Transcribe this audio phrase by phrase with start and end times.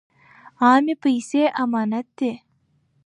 [0.63, 2.31] عامې پیسې امانت دي.